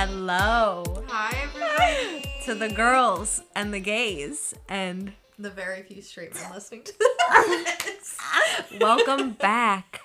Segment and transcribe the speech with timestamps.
[0.00, 2.30] Hello Hi, everybody.
[2.44, 6.92] to the girls and the gays, and the very few straight men listening to
[7.84, 8.16] this.
[8.80, 10.02] welcome back.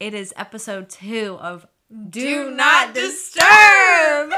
[0.00, 1.64] It is episode two of
[2.10, 4.32] Do, Do Not Not Disturb.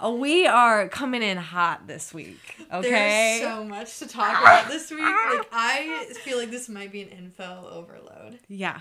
[0.00, 2.56] Oh, we are coming in hot this week.
[2.72, 2.88] Okay.
[2.88, 5.00] There's so much to talk about this week.
[5.00, 8.38] Like, I feel like this might be an info overload.
[8.48, 8.80] yeah.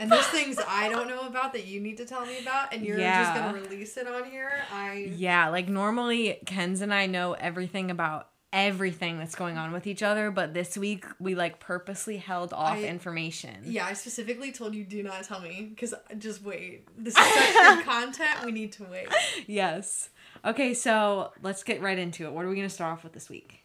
[0.00, 2.84] And there's things I don't know about that you need to tell me about, and
[2.84, 4.50] you're just gonna release it on here.
[4.72, 9.86] I Yeah, like normally Ken's and I know everything about everything that's going on with
[9.86, 13.54] each other, but this week we like purposely held off I- information.
[13.64, 16.84] yeah, I specifically told you do not tell me because just wait.
[16.98, 18.44] This is such good content.
[18.44, 19.06] We need to wait.
[19.46, 20.08] Yes.
[20.44, 22.32] Okay, so let's get right into it.
[22.32, 23.59] What are we going to start off with this week?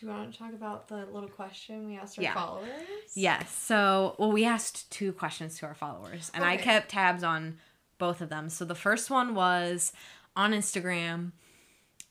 [0.00, 2.32] Do you want to talk about the little question we asked our Yeah.
[2.34, 2.70] followers?
[3.14, 3.54] Yes.
[3.54, 7.58] So, well, we asked two questions to our followers, and I kept tabs on
[7.98, 8.48] both of them.
[8.48, 9.92] So the first one was
[10.34, 11.32] on Instagram.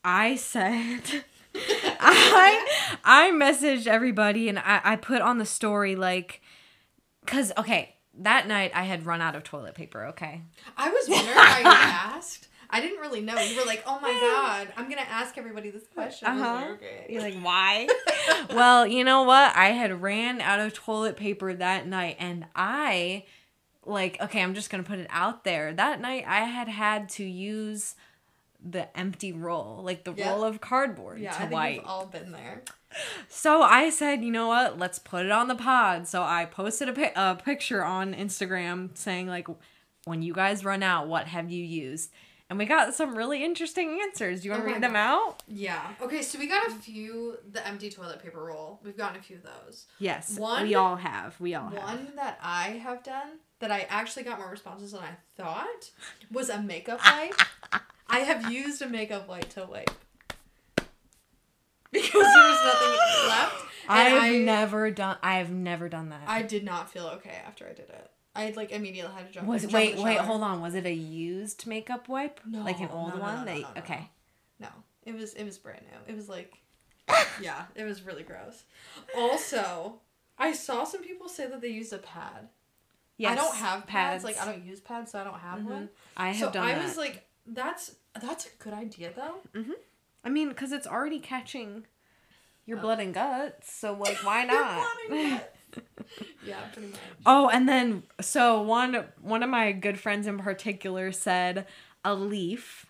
[0.04, 6.40] I said, I I messaged everybody, and I I put on the story like,
[7.26, 10.06] cause okay, that night I had run out of toilet paper.
[10.06, 10.42] Okay.
[10.76, 12.46] I was wondering why you asked.
[12.72, 13.38] I didn't really know.
[13.40, 16.50] You were like, "Oh my god, I'm gonna ask everybody this question." I was like,
[16.50, 16.72] Uh-huh.
[16.74, 17.06] okay.
[17.08, 17.88] You're like, why?
[18.54, 19.54] well, you know what?
[19.56, 23.24] I had ran out of toilet paper that night, and I,
[23.84, 25.72] like, okay, I'm just gonna put it out there.
[25.72, 27.94] That night, I had had to use
[28.62, 30.30] the empty roll, like the Yeah.
[30.30, 31.78] roll of cardboard, yeah, to I think wipe.
[31.78, 32.62] we've all been there.
[33.28, 34.78] So I said, you know what?
[34.78, 36.06] Let's put it on the pod.
[36.08, 39.46] So I posted a, pi- a picture on Instagram saying, like,
[40.04, 42.10] when you guys run out, what have you used?
[42.50, 44.40] And we got some really interesting answers.
[44.40, 44.98] Do you want Oh to read them God.
[44.98, 45.42] out?
[45.46, 45.80] Yeah.
[46.02, 48.80] Okay, so we got a few the empty toilet paper roll.
[48.82, 49.86] We've gotten a few of those.
[50.00, 50.36] Yes.
[50.36, 51.40] One- we all have.
[51.40, 51.80] We all have.
[51.82, 55.90] One that I have done that I actually got more responses than I thought
[56.32, 57.34] was a makeup wipe.
[58.08, 59.90] I have used a makeup wipe to wipe.
[61.92, 63.64] Because there was nothing left.
[63.88, 65.16] I've I, never done.
[65.22, 66.22] I've never done that.
[66.26, 68.10] I did not feel okay after I did it.
[68.34, 69.48] I like immediately had to jump.
[69.48, 70.60] was jump wait wait hold on.
[70.60, 72.40] Was it a used makeup wipe?
[72.46, 73.44] No, like an old no, one.
[73.44, 74.08] no, no, no, okay.
[74.60, 74.68] No,
[75.04, 76.12] it was it was brand new.
[76.12, 76.54] It was like,
[77.42, 78.62] yeah, it was really gross.
[79.16, 80.00] Also,
[80.38, 82.48] I saw some people say that they used a pad.
[83.16, 83.32] Yes.
[83.32, 84.22] I don't have pads.
[84.22, 85.64] Like I don't use pads, so I don't have Mhm.
[85.64, 85.88] one.
[86.16, 86.84] I have so done I that.
[86.84, 89.38] was like, that's that's a good idea though.
[90.24, 91.86] I mean, because it's already catching
[92.66, 92.82] your Oh.
[92.82, 93.72] blood and guts.
[93.72, 94.76] So like, why not?
[95.08, 95.40] blood and
[95.74, 95.86] guts.
[96.44, 97.00] yeah, pretty much.
[97.26, 101.66] oh, and then so one one of my good friends in particular said
[102.04, 102.86] a leaf.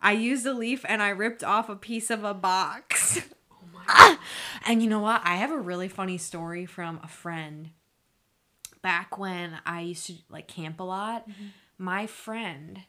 [0.00, 3.20] I used a leaf and I ripped off a piece of a box.
[3.50, 3.84] Oh my.
[3.86, 4.18] God.
[4.66, 5.20] And you know what?
[5.24, 7.70] I have a really funny story from a friend.
[8.82, 11.46] Back when I used to like camp a lot, mm-hmm.
[11.76, 12.82] my friend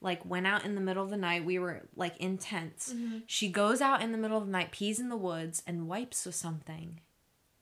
[0.00, 1.44] like went out in the middle of the night.
[1.44, 2.94] We were like in tents.
[3.26, 6.24] She goes out in the middle of the night, pees in the woods, and wipes
[6.26, 7.00] with something.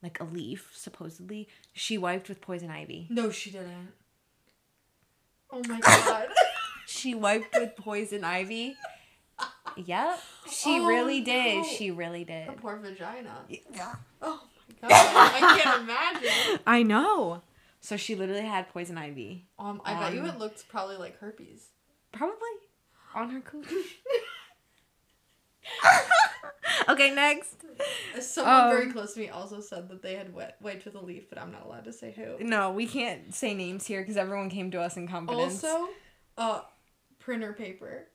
[0.03, 1.49] Like a leaf, supposedly.
[1.73, 3.07] She wiped with poison ivy.
[3.11, 3.93] No, she didn't.
[5.51, 6.27] Oh my god.
[6.87, 8.77] She wiped with poison ivy.
[9.77, 10.21] Yep.
[10.51, 11.57] She Oh, really did.
[11.59, 11.65] no.
[11.65, 12.55] She really did.
[12.59, 13.35] Poor vagina.
[13.49, 13.95] Yeah.
[14.23, 14.43] Oh
[14.83, 14.93] my god.
[14.93, 16.61] I can't imagine.
[16.67, 17.43] I know.
[17.81, 19.47] So she literally had poison ivy.
[19.59, 21.69] Um, I bet you it looked probably like herpes.
[22.15, 22.37] Probably
[23.15, 23.67] on her cooch.
[26.89, 27.57] okay, next.
[28.21, 31.01] Someone very Um, close to me also said that they had wet wiped with a
[31.01, 32.45] leaf, but I'm not allowed to say who.
[32.45, 35.65] No, we can't say names here because everyone came to us in confidence.
[35.65, 35.89] Also,
[36.39, 36.61] uh,
[37.19, 38.07] printer paper.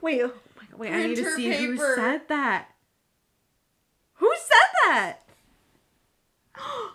[0.00, 2.68] wait, oh my God, wait, I need to Printer see who said that.
[4.14, 5.18] Who said that?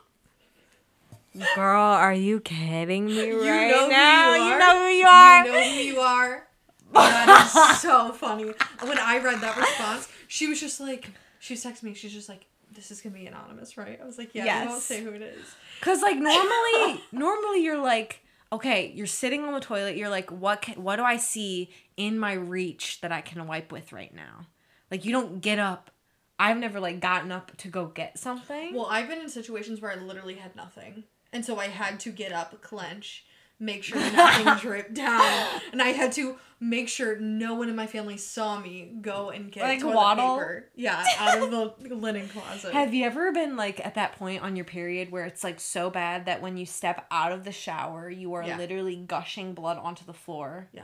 [1.55, 4.35] Girl, are you kidding me You right know now?
[4.35, 4.59] you You are.
[4.59, 5.45] know who you are.
[5.45, 6.43] You know who you are.
[6.93, 8.45] That is so funny.
[8.81, 11.09] When I read that response, she was just like,
[11.39, 11.93] she was texting me.
[11.93, 14.81] She's just like, "This is gonna be anonymous, right?" I was like, "Yeah, we won't
[14.81, 15.45] say who it is."
[15.81, 18.21] Cause like normally, normally you're like,
[18.53, 19.97] okay, you're sitting on the toilet.
[19.97, 20.61] You're like, what?
[20.61, 24.47] Can, what do I see in my reach that I can wipe with right now?
[24.89, 25.91] Like you don't get up.
[26.39, 28.73] I've never like gotten up to go get something.
[28.73, 31.03] Well, I've been in situations where I literally had nothing,
[31.33, 33.25] and so I had to get up, clench,
[33.59, 37.85] make sure nothing dripped down, and I had to make sure no one in my
[37.85, 40.35] family saw me go and get Like toilet waddle?
[40.37, 40.65] paper.
[40.75, 42.73] Yeah, out of the linen closet.
[42.73, 45.89] Have you ever been like at that point on your period where it's like so
[45.91, 48.57] bad that when you step out of the shower, you are Yeah.
[48.57, 50.67] literally gushing blood onto the floor?
[50.73, 50.81] Yeah.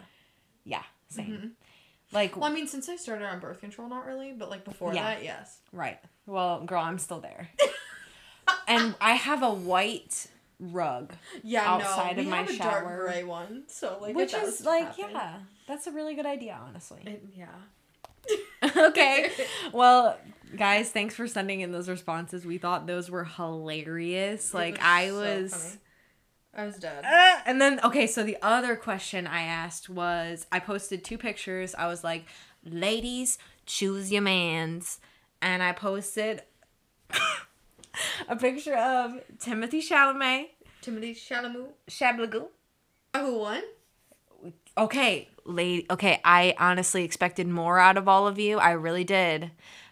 [0.63, 1.28] Yeah, same.
[1.31, 1.51] Mhm.
[2.12, 4.94] Like, Well, I mean, since I started on birth control, not really, but like before
[4.94, 5.01] Yeah.
[5.16, 5.57] that, yes.
[5.72, 6.00] right.
[6.28, 7.50] Well, girl, I'm still there.
[8.68, 10.28] and I have a white
[10.71, 11.13] rug.
[11.44, 12.81] Yeah, outside no, of my shower.
[12.81, 15.33] dark gray one, so like, Which is like, happen- yeah,
[15.68, 17.01] that's a really good idea, honestly.
[17.06, 18.69] It- yeah.
[18.88, 19.30] okay.
[19.74, 20.18] Well,
[20.56, 22.45] guys, thanks for sending in those responses.
[22.45, 24.54] We thought those were hilarious.
[24.54, 25.80] Like was I so was funny.
[26.56, 27.04] I was dead.
[27.04, 31.74] Uh, and then okay, so the other question I asked was I posted two pictures.
[31.75, 32.25] I was like,
[32.63, 35.00] "Ladies, choose your mans."
[35.42, 36.44] And I posted
[38.30, 40.50] a picture of Timothée Chalamet,
[40.83, 41.69] Timothée Chalamet.
[41.89, 42.47] Shablagoo.
[43.15, 43.62] Who won?
[44.77, 45.85] Okay, lady.
[45.89, 48.59] Okay, I honestly expected more out of all of you.
[48.59, 49.51] I really did.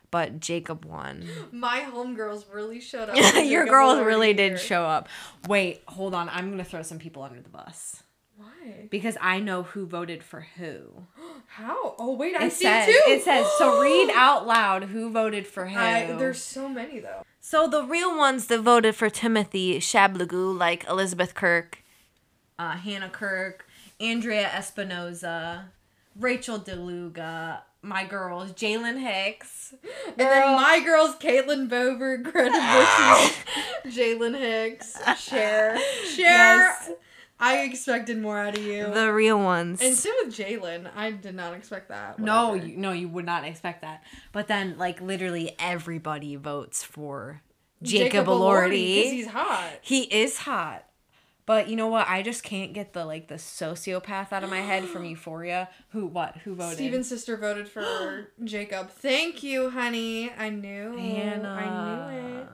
[0.09, 1.25] But Jacob won.
[1.53, 3.15] My homegirls really showed up.
[3.45, 5.07] Your girls really did show up.
[5.47, 6.27] Wait, hold on.
[6.29, 8.03] I'm going to throw some people under the bus.
[8.41, 8.88] Why?
[8.89, 10.81] Because I know who voted for who.
[11.47, 11.95] How?
[11.99, 13.01] Oh wait, I It see says, too.
[13.07, 15.77] it says, so read out loud who voted for who.
[15.79, 17.23] I, there's so many though.
[17.39, 21.83] so the real ones that voted for Timothy Shablagoo, like Elizabeth Kirk,
[22.57, 23.67] uh, Hannah Kirk,
[23.99, 25.65] Andrea Espinoza,
[26.19, 29.73] Rachel DeLuga, my girls, Jalen Hicks.
[30.07, 33.33] And then my girls, Caitlin Bover, Greta Bushy,
[33.99, 35.77] Jalen Hicks, Cher.
[36.05, 36.17] Cher.
[36.17, 36.91] Yes.
[37.41, 38.93] I expected more out of you.
[38.93, 39.81] the real ones.
[39.81, 40.89] and same with Jalen.
[40.95, 42.19] I did not expect that.
[42.19, 44.03] no, you, no, you would not expect that.
[44.31, 47.41] But then, like, literally everybody votes for
[47.81, 48.95] Jacob, Elordi.
[48.95, 49.69] because he's hot.
[49.81, 50.85] He is hot.
[51.47, 52.07] But you know what?
[52.07, 55.69] I just can't get the like the sociopath out of my head from Euphoria.
[55.89, 56.37] Who what?
[56.44, 56.77] Who voted?
[56.77, 58.91] Steven's sister voted for Jacob.
[58.91, 60.31] Thank you, honey.
[60.37, 60.95] I knew.
[60.95, 61.49] Hannah.
[61.49, 61.65] I
[62.13, 62.47] knew it.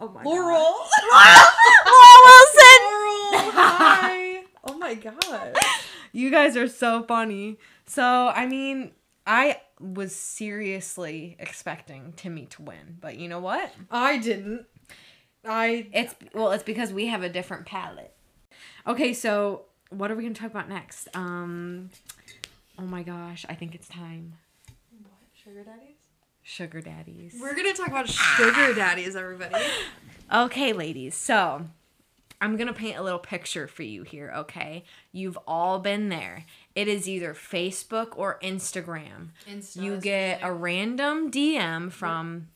[0.00, 0.24] Oh my God.
[0.30, 0.48] Laurel.
[1.12, 2.69] Laurel Wilson.
[3.62, 4.42] Hi.
[4.64, 5.56] Oh my god.
[6.12, 7.58] You guys are so funny.
[7.86, 8.92] So I mean,
[9.26, 13.72] I was seriously expecting Timmy to win, but you know what?
[13.90, 14.66] I didn't.
[15.44, 18.14] I It's well, it's because we have a different palette.
[18.86, 21.08] Okay, so what are we gonna talk about next?
[21.14, 21.90] Um,
[22.78, 24.34] oh my gosh, I think it's time.
[25.02, 25.12] what?
[25.34, 25.96] Sugar daddies?
[26.42, 27.36] Sugar daddies.
[27.40, 29.64] We're gonna talk about sugar daddies, everybody.
[30.32, 31.14] Okay, ladies.
[31.14, 31.66] So,
[32.40, 34.84] I'm going to paint a little picture for you here, okay?
[35.12, 36.46] You've all been there.
[36.74, 39.30] It is either Facebook or Instagram.
[39.48, 42.48] Insta You get a random DM from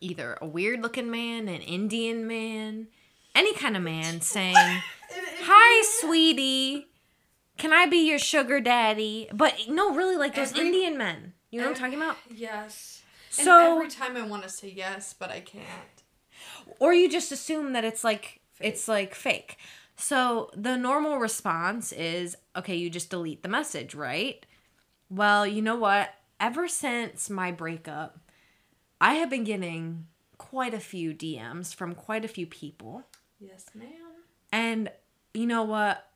[0.00, 2.86] either a weird looking man, an Indian man,
[3.34, 4.54] any kind of man saying,
[5.10, 6.86] Hi, sweetie.
[7.58, 9.28] Can I be your sugar daddy?
[9.32, 11.32] But no, really, like those Every- Indian men.
[11.50, 12.16] You know what I'm talking about?
[12.32, 13.02] Yes.
[13.30, 15.64] So- and every time I want to say yes, but I can't.
[16.78, 19.58] or you just assume that it's like it's like fake.
[19.96, 24.44] So the normal response is okay, you just delete the message, right?
[25.08, 26.10] Well, you know what?
[26.40, 28.18] Ever since my breakup,
[29.00, 30.06] I have been getting
[30.38, 33.04] quite a few DMs from quite a few people.
[33.38, 33.88] Yes, ma'am.
[34.52, 34.90] And
[35.34, 36.08] you know what?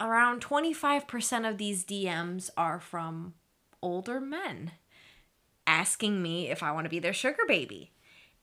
[0.00, 3.34] Around 25% of these DMs are from
[3.82, 4.72] older men
[5.66, 7.90] asking me if I want to be their sugar baby.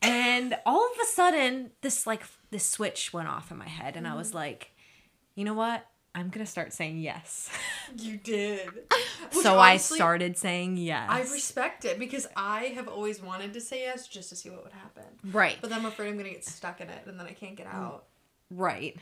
[0.02, 4.08] And all of a sudden, this like this switch went off in my head, and
[4.08, 4.38] I was mm-hmm.
[4.38, 4.72] like,
[5.36, 5.86] you know what?
[6.14, 7.50] I'm gonna start saying yes.
[7.98, 8.70] You did.
[9.32, 11.10] so I started saying yes.
[11.10, 14.64] I respect it because I have always wanted to say yes just to see what
[14.64, 15.04] would happen.
[15.32, 15.58] right.
[15.60, 17.68] But then I'm afraid I'm gonna get stuck in it and then I can't get
[17.68, 17.76] mm.
[17.76, 18.06] out.
[18.50, 18.98] Right.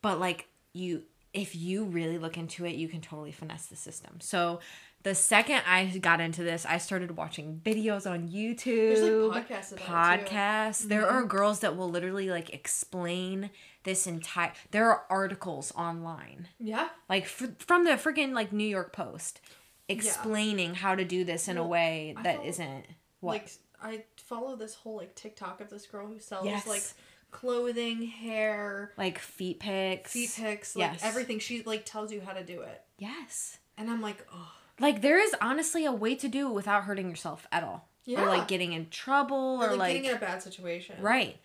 [0.00, 1.02] But like you
[1.32, 4.20] if you really look into it, you can totally finesse the system.
[4.20, 4.60] So
[5.04, 8.94] the second I got into this, I started watching videos on YouTube.
[8.96, 10.34] There's like podcasts about it too.
[10.34, 10.88] podcasts.
[10.88, 11.28] There are mm-hmm.
[11.28, 13.50] girls that will literally like explain
[13.84, 16.48] this entire there are articles online.
[16.58, 16.88] Yeah.
[17.08, 19.42] Like f- from the freaking like New York Post
[19.90, 22.86] explaining how to do this in a way that isn't
[23.20, 23.50] what Like
[23.82, 26.66] I follow this whole like TikTok of this girl who sells Yes.
[26.66, 26.82] like
[27.30, 30.12] clothing, hair, like feet pics.
[30.12, 31.04] feet pics, like Yes.
[31.04, 31.40] everything.
[31.40, 32.82] She like tells you how to do it.
[32.96, 33.58] Yes.
[33.76, 37.08] And I'm like, oh Like there is honestly a way to do it without hurting
[37.08, 37.88] yourself at all.
[38.06, 40.96] Or like getting in trouble or, or like, like, getting in a bad situation.
[41.00, 41.36] right.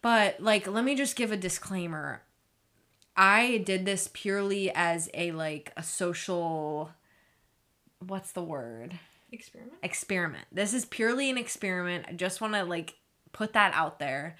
[0.00, 2.22] But like let me just give a disclaimer.
[3.16, 6.90] I did this purely as a like a social
[8.00, 8.98] what's the word?
[9.30, 9.78] Experiment.
[9.82, 10.44] experiment.
[10.50, 12.06] This is purely an experiment.
[12.08, 12.94] I just want to like
[13.32, 14.36] put that out there.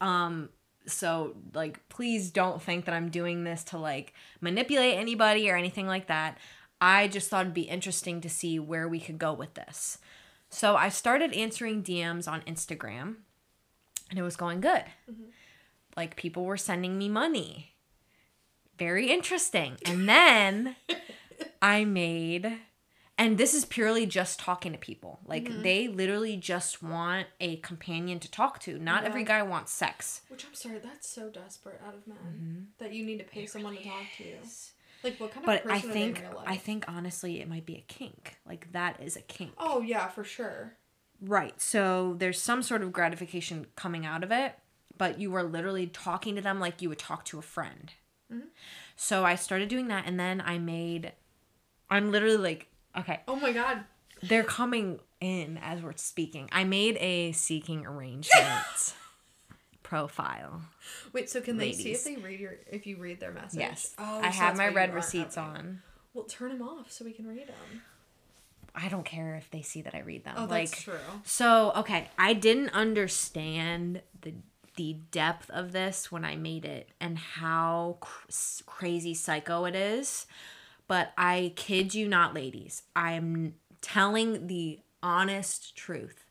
[0.00, 0.50] Um
[0.86, 5.86] so like please don't think that I'm doing this to like manipulate anybody or anything
[5.86, 6.38] like that.
[6.80, 9.98] I just thought it'd be interesting to see where we could go with this.
[10.48, 13.16] So I started answering DMs on Instagram
[14.08, 14.84] and it was going good.
[15.96, 17.72] Like people were sending me money.
[18.78, 19.76] Very interesting.
[19.84, 20.76] And then
[21.62, 22.58] I made
[23.18, 25.20] and this is purely just talking to people.
[25.26, 25.62] Like Mm-hmm.
[25.62, 28.78] they literally just want a companion to talk to.
[28.78, 30.22] Not every guy wants sex.
[30.28, 32.60] Which I'm sorry, that's so desperate out of men Mm-hmm.
[32.78, 34.36] that you need to pay someone to talk to you.
[35.02, 36.46] Like what kind of But person I think in real life?
[36.48, 38.36] I think honestly it might be a kink.
[38.46, 39.52] Like that is a kink.
[39.58, 40.76] Oh yeah, for sure.
[41.20, 41.60] Right.
[41.60, 44.54] So there's some sort of gratification coming out of it,
[44.96, 47.92] but you were literally talking to them like you would talk to a friend.
[48.32, 48.46] Mm-hmm.
[48.96, 51.12] So I started doing that and then I made
[51.88, 53.84] I'm literally like okay, Oh my god.
[54.22, 56.48] they're coming in as we're speaking.
[56.52, 58.94] I made a seeking arrangements
[59.90, 60.62] profile.
[61.12, 63.58] Wait, so can they see if they read your if you read their message?
[63.58, 63.92] Yes.
[63.98, 65.82] Oh, I so have my read receipts on.
[66.14, 67.82] Well, turn them off so we can read them.
[68.72, 70.34] I don't care if they see that I read them.
[70.36, 70.94] Oh, like that's true.
[71.24, 74.34] So, okay, I didn't understand the
[74.76, 78.30] the depth of this when I made it and how cr-
[78.66, 80.26] crazy psycho it is.
[80.86, 82.84] But I kid you not, ladies.
[82.94, 86.24] I'm telling the honest truth.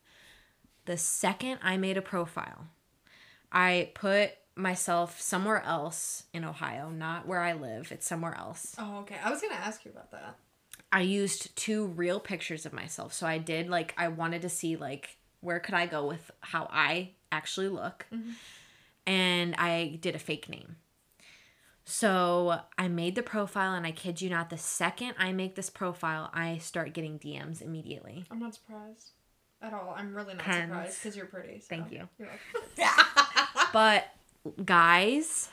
[0.86, 2.68] The second I made a profile,
[3.52, 7.92] I put myself somewhere else in Ohio, not where I live.
[7.92, 8.76] It's somewhere else.
[8.78, 9.16] Oh, okay.
[9.24, 10.36] I was gonna ask you about that.
[10.92, 13.14] I used two real pictures of myself.
[13.14, 16.68] So I did like I wanted to see like where could I go with how
[16.72, 18.06] I actually look.
[18.14, 18.32] Mm-hmm.
[19.08, 20.76] And I did a fake name.
[21.86, 25.72] So I made the profile and I kid you not the second I make this
[25.72, 28.26] profile, I start getting DMs immediately.
[28.30, 29.12] I'm not surprised
[29.62, 29.94] at all.
[29.98, 30.70] I'm really not Pens.
[30.70, 31.60] surprised because you're pretty.
[31.60, 32.08] so- Thank you.
[32.18, 32.30] You're
[32.78, 32.96] welcome.
[33.74, 34.06] But
[34.66, 35.50] guys,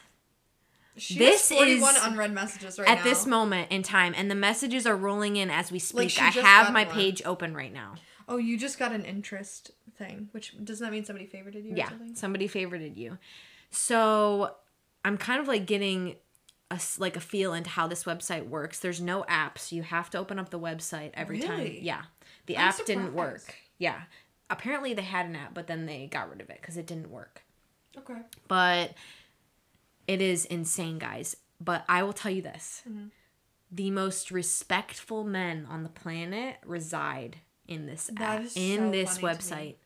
[0.96, 2.92] She This has 41 is- unread messages right now.
[2.92, 3.04] at now.
[3.04, 6.10] this moment in time and the messages are rolling in as we speak.
[6.10, 6.94] she I have my one.
[6.94, 7.94] page open right now.
[8.28, 11.72] Oh, you just got an interest thing, which does that mean somebody favorited you?
[11.74, 12.14] Or yeah something?
[12.14, 13.18] somebody favorited you
[13.70, 14.54] so
[15.04, 16.14] i'm kind of like getting
[16.70, 20.18] a like a feel into how this website works there's no apps you have to
[20.18, 22.02] open up the website every time yeah
[22.46, 24.02] the I'm app didn't work yeah.
[24.48, 27.10] Apparently they had an app but then they got rid of it because it didn't
[27.10, 27.42] work.
[27.98, 28.20] Okay.
[28.46, 28.92] but
[30.06, 31.36] it is insane guys.
[31.60, 32.82] But i will tell you this.
[32.88, 33.06] Mm-hmm.
[33.70, 39.18] the most respectful men on the planet reside in this That app in so this
[39.18, 39.76] website.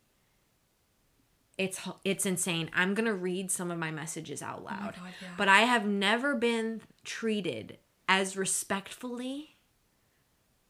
[1.56, 2.70] It's it's insane.
[2.74, 4.94] I'm gonna read some of my messages out loud.
[4.96, 5.28] Oh God, yeah.
[5.36, 7.78] but i have never been treated
[8.08, 9.56] as respectfully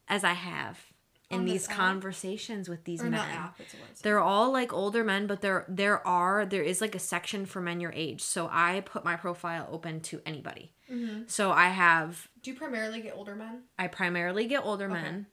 [0.09, 0.89] as i have
[1.31, 1.77] in these app?
[1.77, 3.59] conversations with these Or men app,
[4.03, 7.61] they're all like older men, but there there are there is like a section for
[7.61, 8.21] men your age.
[8.21, 10.73] So I put my profile open to anybody.
[10.91, 11.23] Mm-hmm.
[11.29, 13.63] So I have Do you primarily get older men?
[13.79, 15.27] I primarily get older men,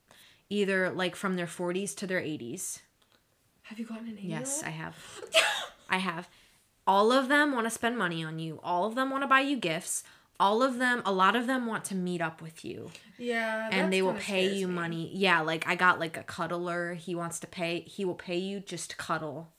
[0.49, 2.79] either like from their 40s to their 80s.
[3.63, 4.95] Have you gotten an eight Yes, I have.
[5.89, 6.29] I have.
[6.85, 8.61] All of them want to spend money on you.
[8.63, 10.03] All of them want to buy you gifts.
[10.39, 13.69] All of them, a lot of them want to meet up with you Yeah.
[13.71, 14.73] and they will pay you me.
[14.73, 15.11] money.
[15.15, 16.93] Yeah, like I got like a cuddler.
[16.93, 19.49] He wants to pay, he will pay you just to cuddle.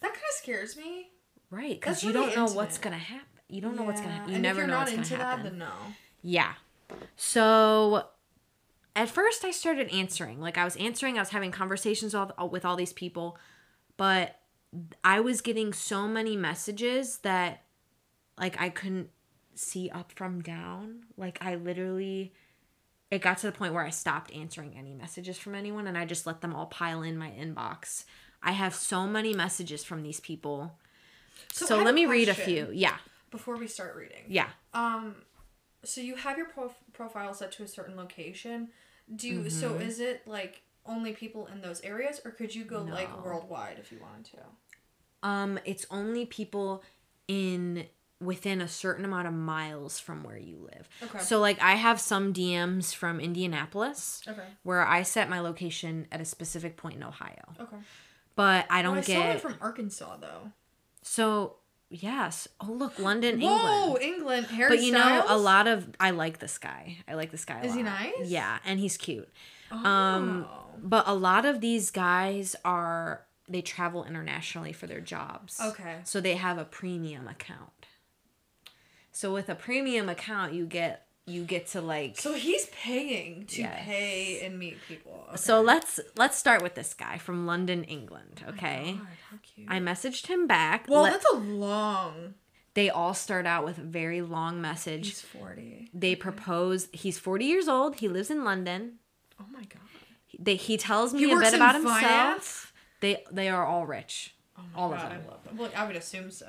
[0.00, 1.08] That kind of scares me.
[1.50, 3.26] Right, because you don't know what's gonna happen.
[3.48, 4.30] You don't know what's gonna happen.
[4.30, 5.44] You and never if you're know not what's into gonna happen.
[5.44, 5.72] that, then no.
[6.22, 6.52] Yeah.
[7.16, 8.06] So
[8.96, 10.40] at first I started answering.
[10.40, 13.38] Like I was answering, I was having conversations all, with all these people,
[13.96, 14.38] but
[15.04, 17.62] I was getting so many messages that
[18.38, 19.10] like I couldn't
[19.54, 21.04] see up from down.
[21.16, 22.32] Like I literally
[23.10, 26.06] it got to the point where I stopped answering any messages from anyone and I
[26.06, 28.04] just let them all pile in my inbox.
[28.42, 30.72] I have so many messages from these people.
[31.52, 32.70] So So, let me read a few.
[32.72, 32.96] Yeah.
[33.30, 34.24] Before we start reading.
[34.28, 34.48] Yeah.
[34.72, 35.16] Um,
[35.84, 38.68] so you have your prof- profile set to a certain location.
[39.14, 39.82] Do you, so Mm-hmm.
[39.82, 42.92] is it like only people in those areas, or could you go No.
[42.94, 45.28] like worldwide if you wanted to?
[45.28, 46.82] Um, it's only people
[47.28, 47.86] in
[48.22, 50.88] within a certain amount of miles from where you live.
[51.02, 51.18] Okay.
[51.18, 54.42] So like I have some DMs from Indianapolis Okay.
[54.62, 57.54] where I set my location at a specific point in Ohio.
[57.60, 57.76] Okay.
[58.34, 60.52] But I don't I saw get from Arkansas though.
[61.02, 61.56] So
[61.90, 62.48] yes.
[62.60, 63.60] Oh look, London, England.
[63.62, 64.02] Whoa, England.
[64.02, 64.46] England.
[64.46, 66.98] Harry But you know, a lot of I like this guy.
[67.06, 68.12] I like this guy a Is he nice?
[68.24, 69.28] Yeah, and he's cute.
[69.70, 69.84] Oh.
[69.84, 70.46] Um,
[70.82, 75.60] But a lot of these guys are they travel internationally for their jobs.
[75.60, 75.96] Okay.
[76.04, 77.81] So they have a premium account.
[79.12, 83.60] So with a premium account, you get you get to like so he's paying to
[83.60, 83.84] Yes.
[83.84, 85.24] pay and meet people.
[85.28, 85.36] Okay.
[85.36, 88.94] So let's let's start with this guy from London, England, oh okay?
[88.98, 89.68] God, how cute.
[89.70, 90.86] I messaged him back.
[90.88, 92.34] well, Let- that's a long.
[92.74, 95.06] they all start out with a very long message.
[95.08, 95.90] He's forty.
[95.94, 98.94] They propose he's 40 years old, he lives in London.
[99.40, 99.82] Oh my god.
[100.38, 102.00] They he tells me He a bit about himself.
[102.00, 102.66] finance?
[103.00, 104.34] They they are all rich.
[104.58, 105.20] Oh my All god, of them.
[105.26, 105.56] I love them.
[105.58, 106.48] Well, I would assume so.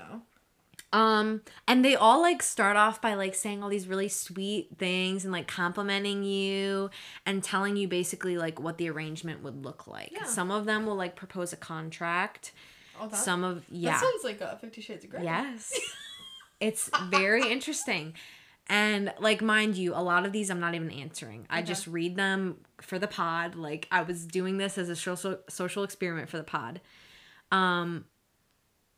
[0.93, 5.25] Um, and they all like start off by like saying all these really sweet things
[5.25, 6.91] and like complimenting you
[7.25, 10.12] and telling you basically like what the arrangement would look like.
[10.12, 10.25] Yeah.
[10.25, 12.51] Some of them will like propose a contract.
[13.01, 13.93] Oh, that, Some of yeah.
[13.93, 15.23] that sounds like a Fifty Shades of Grey.
[15.23, 15.73] Yes.
[16.59, 18.13] it's very interesting.
[18.67, 21.47] And like mind you, a lot of these I'm not even answering.
[21.50, 23.55] I just read them for the pod.
[23.55, 26.81] Like I was doing this as a social social experiment for the pod.
[27.51, 28.05] Um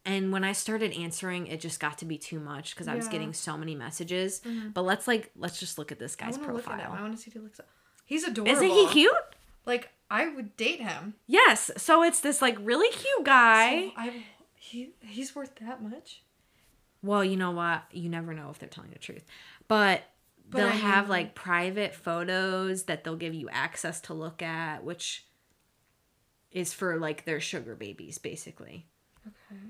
[0.05, 3.07] and when I started answering, it just got to be too much because I was
[3.07, 4.41] getting so many messages.
[4.41, 4.69] Mm-hmm.
[4.69, 6.89] But let's like let's just look at this guy's look at.
[6.89, 7.59] I want to see he looks.
[8.05, 8.53] He's adorable.
[8.53, 9.13] Isn't he cute?
[9.65, 11.15] Like I would date him.
[11.25, 11.71] Yes.
[11.77, 13.87] So it's this like really cute guy.
[13.87, 14.23] So I
[14.55, 16.21] he he's worth that much.
[17.01, 17.83] Well, you know what?
[17.91, 19.25] You never know if they're telling the truth.
[19.67, 20.03] But,
[20.49, 24.83] But they'll I have like private photos that they'll give you access to look at,
[24.83, 25.25] which
[26.51, 28.87] is for like their sugar babies, basically.
[29.27, 29.61] Okay.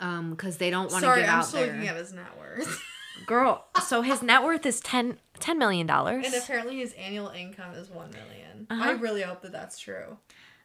[0.00, 2.38] Um, because they don't want to Sorry, give I'm out still looking at his net
[2.38, 2.82] worth.
[3.26, 3.66] girl.
[3.86, 5.88] So his net worth is 10, $10 million.
[5.90, 8.66] and apparently his annual income is one million.
[8.70, 8.90] Uh-huh.
[8.90, 10.16] I really hope that that's true.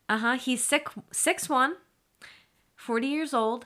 [0.07, 0.33] Uh huh.
[0.37, 1.75] He's six six one,
[2.75, 3.65] 40 years old.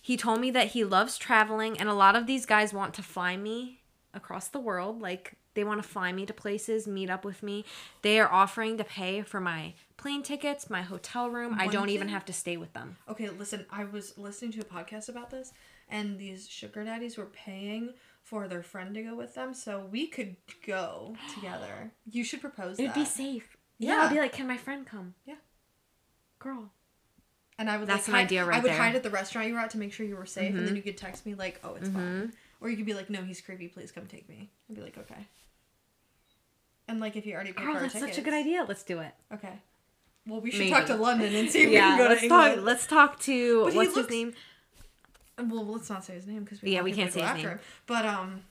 [0.00, 3.02] He told me that he loves traveling, and a lot of these guys want to
[3.02, 3.80] fly me
[4.14, 5.02] across the world.
[5.02, 7.64] Like they want to fly me to places, meet up with me.
[8.02, 11.54] They are offering to pay for my plane tickets, my hotel room.
[11.58, 12.96] I don't even have to stay with them.
[13.10, 15.52] Okay, listen, I was listening to a podcast about this,
[15.90, 20.06] and these sugar daddies were paying for their friend to go with them, so we
[20.06, 20.36] could
[20.66, 21.92] go together.
[22.10, 22.94] You should propose It'd that.
[22.94, 23.56] be safe.
[23.78, 25.14] Yeah, I'd be like, can my friend come?
[25.26, 25.34] Yeah.
[26.38, 26.70] Girl.
[27.58, 28.74] and I would That's like an hide, idea right I would there.
[28.74, 28.82] Mm-hmm.
[28.84, 30.76] hide at the restaurant you were at to make sure you were safe, and then
[30.76, 33.40] you could text me like, "Oh, it's fine," or you could be like, "No, he's
[33.40, 33.66] creepy.
[33.68, 35.26] Please come take me." I'd be like, "Okay."
[36.86, 38.64] And like if you already paid Girl, for that's tickets, such a good idea.
[38.66, 39.12] Let's do it.
[39.34, 39.58] Okay.
[40.28, 40.70] Well, we should Maybe.
[40.72, 42.46] talk to London and see if yeah, we can go let's to talk.
[42.46, 42.66] England.
[42.66, 44.34] Let's talk to But what's looks- his name?
[45.38, 47.48] Well, let's not say his name because we Yeah, we can't say his after name.
[47.58, 47.60] him.
[47.86, 48.42] But um,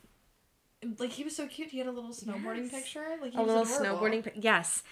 [0.99, 1.69] like he was so cute.
[1.71, 2.71] He had a little snowboarding Yes.
[2.71, 3.05] picture.
[3.21, 3.99] Like he a was little adorable.
[4.07, 4.23] snowboarding.
[4.23, 4.83] pic- Yes,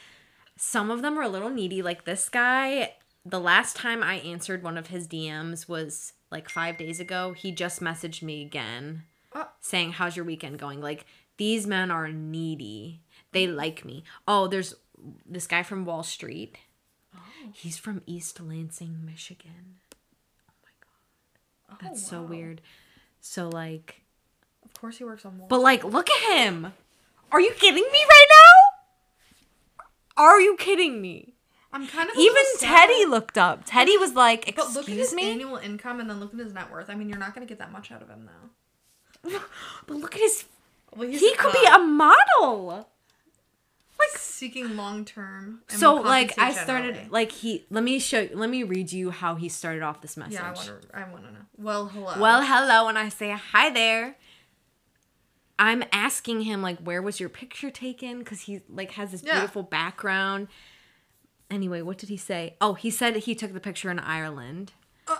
[0.57, 1.81] some of them are a little needy.
[1.81, 2.93] Like this guy.
[3.27, 7.33] The last time I answered one of his DMs was like five days ago.
[7.33, 9.47] He just messaged me again, Oh.
[9.61, 11.05] saying, "How's your weekend going?" Like
[11.37, 13.01] these men are needy.
[13.31, 14.03] They like me.
[14.27, 14.75] Oh, there's
[15.25, 16.57] this guy from Wall Street.
[17.45, 17.49] Oh.
[17.53, 19.75] He's from East Lansing, Michigan.
[20.49, 21.79] Oh, my god.
[21.81, 22.27] That's so oh, wow.
[22.29, 22.61] weird.
[23.21, 24.01] So like,
[24.63, 25.47] Of course, he works on Wall.
[25.47, 26.73] but like, look at him.
[27.31, 29.83] Are you kidding me right now?
[30.23, 31.33] Are you kidding me?
[31.73, 32.87] I'm kind of Even little sad.
[32.87, 33.63] Teddy looked up.
[33.65, 36.53] Teddy was like, But look at his me," annual income and then look at his
[36.53, 36.89] net worth.
[36.89, 38.29] I mean, you're not gonna get that much out of him
[39.23, 39.39] though.
[39.87, 40.45] but look at his.
[40.95, 42.87] Well, He could be a model.
[44.35, 45.61] Seeking long term.
[45.67, 47.65] So like, I started like he.
[47.69, 48.27] Let me show.
[48.33, 50.33] Let me read you how he started off this message.
[50.33, 50.97] Yeah, I want to.
[50.97, 51.39] I want to know.
[51.57, 52.13] Well, hello.
[52.19, 54.17] Well, hello, and I say hi there.
[55.57, 58.19] I'm asking him like, where was your picture taken?
[58.19, 59.35] Because he like has this Yeah.
[59.35, 60.49] beautiful background.
[61.49, 62.55] Anyway, what did he say?
[62.59, 64.73] Oh, he said he took the picture in Ireland.
[65.07, 65.19] Uh.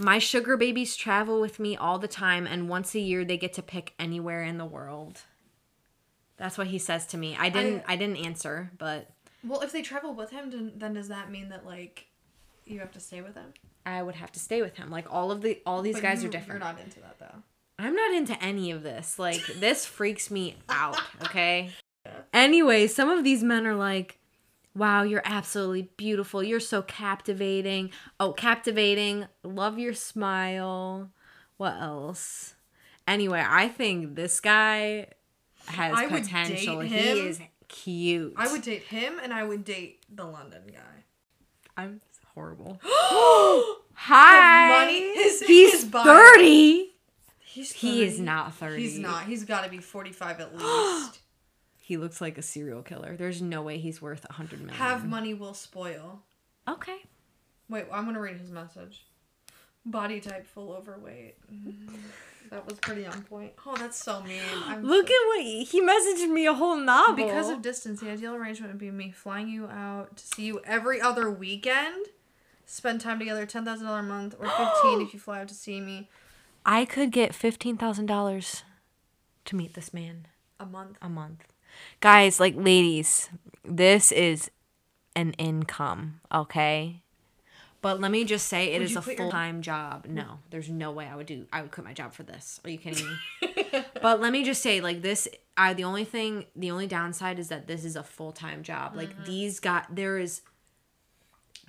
[0.00, 3.52] My sugar babies travel with me all the time, and once a year they get
[3.54, 5.22] to pick anywhere in the world.
[6.36, 7.36] That's what he says to me.
[7.38, 7.84] I didn't.
[7.86, 9.08] I, didn't answer, but
[9.46, 12.06] well, if they travel with him, then, then does that mean that like
[12.64, 13.52] you have to stay with him?
[13.86, 14.90] I would have to stay with him.
[14.90, 16.62] Like all of the all these But guys you- are different.
[16.62, 17.42] You're not into that though.
[17.78, 19.18] I'm not into any of this.
[19.18, 21.70] Like, this freaks me out, okay?
[22.32, 24.18] Anyway, some of these men are like,
[24.76, 26.42] wow, you're absolutely beautiful.
[26.42, 27.90] You're so captivating.
[28.20, 29.26] Oh, captivating.
[29.42, 31.10] Love your smile.
[31.56, 32.54] What else?
[33.08, 35.08] Anyway, I think this guy
[35.66, 36.80] has I would potential.
[36.80, 38.34] He is cute.
[38.36, 41.04] I would date him, and I would date the London guy.
[41.76, 42.00] I'm
[42.34, 42.80] horrible.
[43.94, 44.84] Hi.
[44.86, 46.04] money- his- He's his bio.
[46.04, 46.90] 30.
[47.40, 48.82] He's He is not 30.
[48.82, 49.24] He's not.
[49.26, 51.20] He's got to be 45 at least.
[51.78, 53.16] He looks like a serial killer.
[53.16, 54.76] There's no way he's worth a hundred million.
[54.76, 56.22] Have money will spoil.
[56.68, 56.96] okay.
[57.68, 59.04] Wait, I'm gonna read his message.
[59.86, 61.36] Body type full overweight.
[61.52, 61.94] Mm-hmm.
[62.50, 63.52] That was pretty on point.
[63.66, 64.40] Oh, that's so mean.
[64.66, 67.14] I'm Look so- at what he he messaged me a whole novel.
[67.26, 70.60] because of distance, the ideal arrangement would be me flying you out to see you
[70.64, 72.06] every other weekend.
[72.66, 75.54] Spend time together, ten thousand dollar a month, or fifteen if you fly out to
[75.54, 76.08] see me
[76.66, 78.62] I could get fifteen thousand dollars
[79.46, 80.26] to meet this man
[80.58, 80.96] a month.
[81.02, 81.44] a month.
[82.00, 83.28] Guys, like ladies,
[83.64, 84.50] this is
[85.16, 87.02] an income, okay?
[87.84, 90.06] But let me just say, it Would is a full time job.
[90.08, 91.46] No, there's no way I would do.
[91.52, 92.58] I would quit my job for this.
[92.64, 93.84] Are you kidding me?
[94.02, 97.48] but let me just say, like this, I the only thing, the only downside is
[97.48, 98.96] that this is a full time job.
[98.96, 100.40] Like these got there is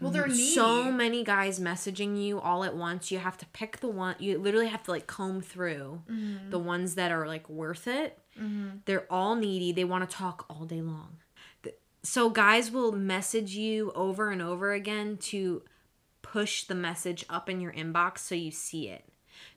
[0.02, 0.54] Well, they're needy.
[0.54, 3.12] so many guys messaging you all at once.
[3.12, 4.16] You have to pick the one.
[4.20, 6.50] You literally have to like comb through Mm-hmm.
[6.50, 8.18] the ones that are like worth it.
[8.86, 9.72] They're all needy.
[9.72, 11.18] They want to talk all day long.
[12.04, 15.64] So guys will message you over and over again to
[16.36, 19.06] push the message up in your inbox so you see it.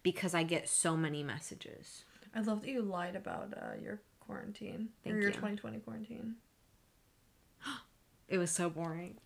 [0.05, 2.05] Because I get so many messages.
[2.33, 5.35] I love that you lied about uh, your quarantine Thank or your you.
[5.35, 6.35] 2020 quarantine.
[8.29, 9.17] It was so boring.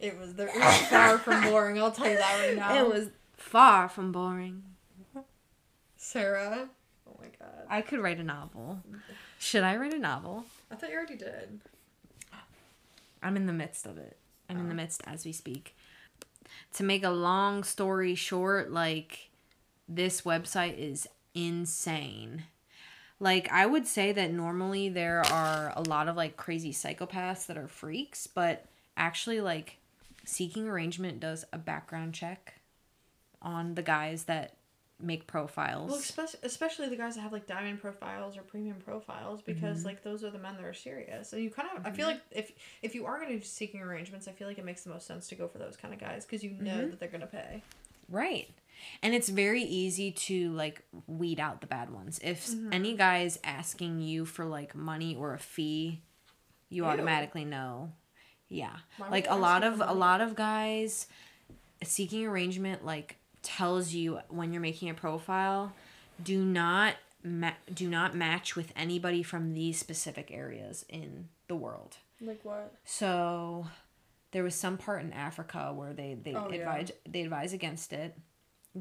[0.00, 0.48] It was there.
[0.48, 1.76] It was far from boring.
[1.78, 2.78] I'll tell you that right now.
[2.78, 4.62] It was far from boring.
[5.96, 6.68] Sarah.
[7.06, 7.66] Oh my god.
[7.68, 8.80] I could write a novel.
[9.40, 10.44] Should I write a novel?
[10.70, 11.60] I thought you already did.
[13.22, 14.16] I'm in the midst of it.
[14.48, 15.74] I'm in the midst as we speak.
[16.74, 19.30] To make a long story short, like
[19.88, 22.44] this website is insane.
[23.18, 27.56] Like I would say that normally there are a lot of like crazy psychopaths that
[27.56, 29.78] are freaks, but actually like
[30.24, 32.54] seeking arrangement does a background check
[33.40, 34.55] on the guys that
[35.00, 35.90] make profiles.
[35.90, 39.86] Well, especially, especially the guys that have like diamond profiles or premium profiles, because mm-hmm.
[39.86, 41.32] like those are the men that are serious.
[41.32, 42.14] And you kind of, I feel mm-hmm.
[42.14, 44.84] like if if you are going to be seeking arrangements, I feel like it makes
[44.84, 46.90] the most sense to go for those kind of guys because you know mm-hmm.
[46.90, 47.62] that they're going to pay.
[48.08, 48.48] Right.
[49.02, 52.20] And it's very easy to like weed out the bad ones.
[52.22, 56.02] If any guy is asking you for like money or a fee,
[56.68, 56.88] you Ew.
[56.88, 57.92] automatically know.
[58.48, 58.76] Yeah.
[58.98, 61.06] Why like a lot of a lot of guys
[61.82, 65.72] seeking arrangement like tells you when you're making a profile,
[66.22, 71.96] do not ma- do not match with anybody from these specific areas in the world.
[72.20, 72.74] Like what?
[72.84, 73.66] So
[74.32, 76.56] there was some part in Africa where they they Oh, yeah.
[76.58, 78.16] advise they advise against it.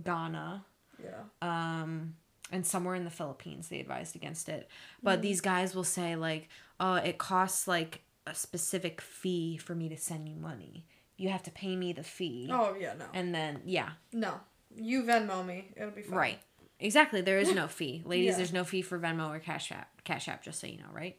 [0.04, 0.66] Ghana,
[1.02, 1.24] Yeah.
[1.42, 2.16] um,
[2.52, 4.68] and somewhere in the Philippines they advised against it.
[5.02, 5.22] But Mm.
[5.22, 6.50] these guys will say like,
[6.80, 10.86] "Oh, it costs like a specific fee for me to send you money.
[11.18, 14.42] You have to pay me the fee." Oh yeah, no, And then yeah, no.
[14.76, 16.18] You Venmo me, it'll be fine.
[16.18, 16.40] right.
[16.80, 17.22] Exactly.
[17.22, 18.04] There is no fee.
[18.06, 18.38] Ladies, Yeah.
[18.38, 20.04] there's no fee for Venmo or Cash App.
[20.04, 21.18] Cash App, just so you know, right?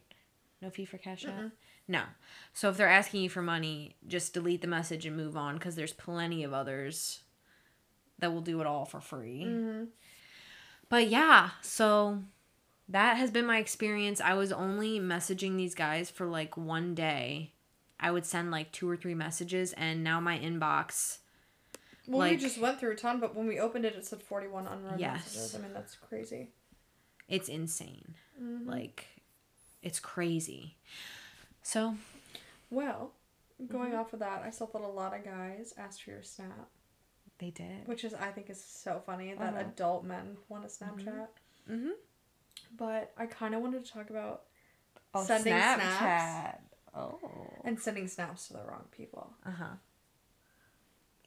[0.60, 1.50] No fee for Cash App?
[1.88, 2.02] No.
[2.52, 5.74] So if they're asking you for money, just delete the message and move on because
[5.76, 7.20] there's plenty of others
[8.18, 9.44] that will do it all for free.
[9.46, 9.84] Mm-hmm.
[10.88, 12.22] But yeah, so
[12.88, 14.20] that has been my experience.
[14.20, 17.52] I was only messaging these guys for like one day.
[17.98, 21.18] I would send like two or three messages, and now my inbox.
[22.08, 24.66] Well, we just went through a ton, but when we opened it, it said forty-one
[24.66, 25.24] unread Yes.
[25.24, 25.54] messages.
[25.54, 26.50] I mean, that's crazy.
[27.28, 28.14] It's insane.
[28.40, 28.68] Mm-hmm.
[28.68, 29.04] Like,
[29.82, 30.76] it's crazy.
[31.62, 31.96] So,
[32.70, 33.12] Well,
[33.68, 33.98] going Mm-hmm.
[34.00, 36.68] off of that, I saw that a lot of guys asked for your snap,
[37.38, 37.86] they did.
[37.86, 39.60] which is I think is so funny that Uh-huh.
[39.60, 41.28] adult men want a Snapchat.
[41.70, 41.90] Mm-hmm.
[42.76, 44.44] But I kind of wanted to talk about
[45.24, 46.58] sending snaps
[46.94, 47.18] Oh.
[47.64, 49.32] and sending snaps to the wrong people.
[49.44, 49.74] Uh huh.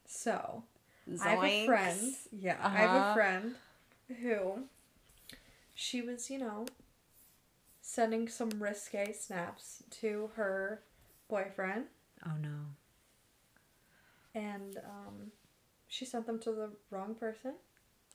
[0.05, 0.63] So
[1.21, 2.15] I have a friend.
[2.31, 3.09] Yeah, I have Uh-huh.
[3.09, 3.55] a friend
[4.21, 4.63] who
[5.75, 6.65] she was, you know,
[7.81, 10.81] sending some risque snaps to her
[11.27, 11.85] boyfriend,
[12.25, 12.75] Oh no.
[14.35, 15.31] and um,
[15.87, 17.55] she sent them to the wrong person.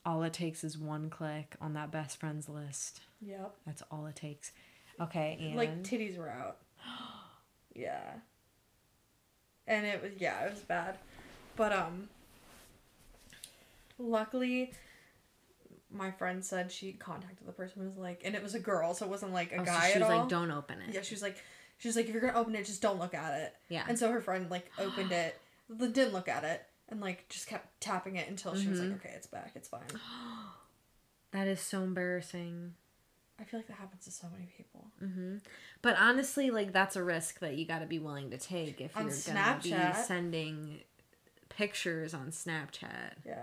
[0.07, 3.01] All it takes is one click on that best friends list.
[3.21, 3.55] Yep.
[3.67, 4.53] That's all it takes.
[5.01, 6.59] Okay, and Like titties were out.
[7.75, 8.13] yeah.
[9.67, 10.99] And it was yeah, it was bad.
[11.57, 12.09] But um
[13.99, 14.73] luckily
[15.91, 18.95] my friend said she contacted the person who was like and it was a girl,
[18.95, 20.19] so it wasn't like a Oh, so guy she at was all.
[20.21, 21.37] like, "Don't open it." Yeah, she was like
[21.79, 23.55] she was like if you're gonna open it, just don't look at it.
[23.69, 23.85] Yeah.
[23.89, 25.41] And so her friend like opened it,
[25.79, 28.95] didn't look at it, and like just kept tapping it until she was like, Mhm.
[28.97, 29.83] Okay, it's back, it's fine.
[31.33, 32.75] That is so embarrassing.
[33.41, 34.87] I feel like that happens to so many people.
[35.01, 35.39] hmm
[35.83, 38.97] But honestly, like that's a risk that you got to be willing to take if
[38.97, 40.81] On you're gonna be sending
[41.49, 43.15] pictures on Snapchat.
[43.27, 43.41] Yeah.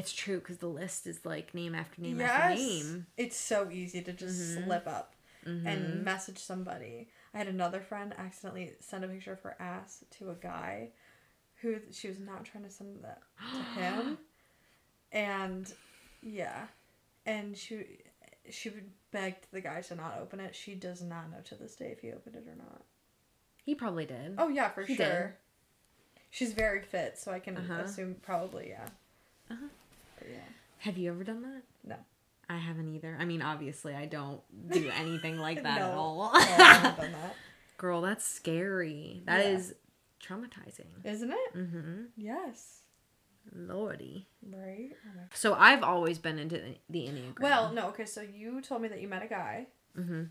[0.00, 3.06] It's true because the list is like name after name after name.
[3.16, 4.64] It's so easy to just Mhm.
[4.64, 5.14] slip up
[5.46, 5.66] Mhm.
[5.66, 7.10] and message somebody.
[7.34, 10.92] I had another friend accidentally send a picture of her ass to a guy
[11.56, 13.20] who she was not trying to send that
[13.58, 14.18] to him.
[15.12, 15.72] And
[16.22, 16.68] yeah.
[17.26, 17.98] And she
[18.48, 20.56] she would beg the guy to not open it.
[20.56, 22.82] She does not know to this day if he opened it or not.
[23.64, 24.36] He probably did.
[24.38, 25.06] Oh yeah, for He sure.
[25.06, 25.32] did.
[26.30, 27.82] She's very fit, so I can Uh-huh.
[27.82, 28.88] assume probably yeah.
[29.50, 29.66] Uh-huh.
[30.28, 30.38] Yeah.
[30.78, 31.62] Have you ever done that?
[31.84, 31.96] No.
[32.48, 33.16] I haven't either.
[33.18, 36.32] I mean, obviously, I don't do anything like that at all.
[36.32, 37.36] No, I haven't done that.
[37.76, 39.22] Girl, that's scary.
[39.26, 39.52] That Yeah.
[39.52, 39.74] is
[40.22, 40.86] traumatizing.
[41.04, 41.54] Isn't it?
[41.56, 42.02] Mm-hmm.
[42.16, 42.80] Yes.
[43.54, 44.26] Lordy.
[44.48, 44.90] Right?
[45.06, 47.40] Oh So I've always been into the Enneagram.
[47.40, 49.66] Well, no, okay, so you told me that you met a guy
[49.98, 50.24] mm-hmm.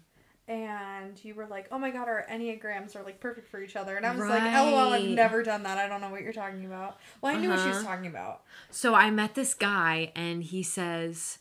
[0.49, 3.95] And you were like, "Oh my god, our enneagrams are like perfect for each other,"
[3.95, 5.77] and I was like, "LOL, I've never done that.
[5.77, 7.87] I don't know what you're talking about." Well, I knew what she was Uh-huh.
[7.87, 8.41] talking about.
[8.71, 11.37] So I met this guy and he says,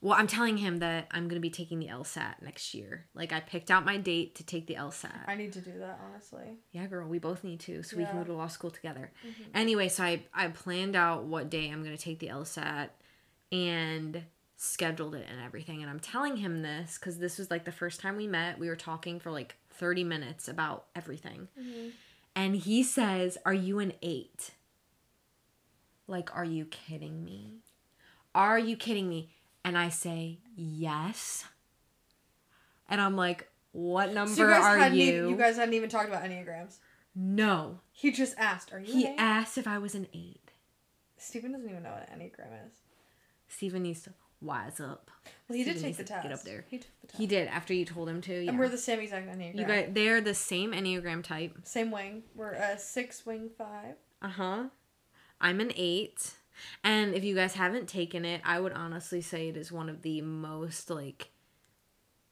[0.00, 3.06] well, I'm telling him that I'm going to be taking the LSAT next year.
[3.14, 5.26] Like I picked out my date to take the LSAT.
[5.26, 6.58] I need to do that honestly.
[6.72, 9.10] Yeah, girl, we both need to, so we can go to law school together.
[9.26, 9.50] Mm-hmm.
[9.54, 12.90] Anyway, so I I planned out what day I'm gonna take the LSAT
[13.50, 14.24] and
[14.56, 15.82] scheduled it and everything.
[15.82, 18.58] And I'm telling him this because this was like the first time we met.
[18.58, 21.88] We were talking for like 30 minutes about everything, Mm-hmm.
[22.36, 24.52] and he says, "Are you an eight?
[26.06, 27.60] Like, are you kidding me?
[28.34, 29.30] Are you kidding me?"
[29.64, 31.44] And I say, "Yes."
[32.88, 36.08] And I'm like, "What number So you are you?" Even, you guys hadn't even talked
[36.08, 36.76] about enneagrams.
[37.14, 37.80] no.
[37.92, 40.52] He just asked, "Are you?" He asked if I was an eight.
[41.16, 42.72] Stephen doesn't even know what an enneagram is.
[43.48, 44.12] Stephen needs to
[44.44, 45.10] wise up.
[45.48, 46.22] Well, he did take the test.
[46.22, 46.64] get up there.
[46.68, 47.20] He took the test.
[47.20, 48.42] He did after you told him to.
[48.44, 48.50] Yeah.
[48.50, 49.58] And we're the same exact enneagram.
[49.58, 51.58] you guys, they're the same enneagram type.
[51.64, 52.22] same wing.
[52.34, 53.96] We're a six wing five.
[54.22, 54.64] Uh huh.
[55.40, 56.32] I'm an eight,
[56.82, 60.02] and if you guys haven't taken it, I would honestly say it is one of
[60.02, 61.30] the most like